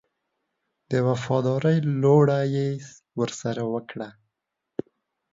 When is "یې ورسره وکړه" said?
2.55-4.09